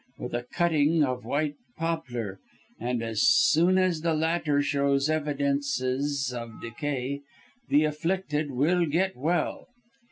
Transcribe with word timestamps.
with 0.17 0.33
a 0.33 0.47
cutting 0.51 1.03
of 1.03 1.23
white 1.25 1.53
poplar, 1.77 2.39
and 2.79 3.03
as 3.03 3.21
soon 3.21 3.77
as 3.77 4.01
the 4.01 4.15
latter 4.15 4.59
shows 4.59 5.11
evidences 5.11 6.33
of 6.35 6.59
decay, 6.59 7.21
the 7.69 7.83
afflicted 7.83 8.49
will 8.49 8.87
get 8.87 9.15
well. 9.15 9.67